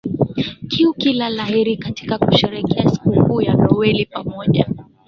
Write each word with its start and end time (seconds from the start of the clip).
kia 0.67 0.93
kila 0.97 1.29
la 1.29 1.45
heri 1.45 1.77
katika 1.77 2.17
kusherekea 2.17 2.89
sikuku 2.89 3.41
ya 3.41 3.53
noweli 3.53 4.05
pamoja 4.05 4.69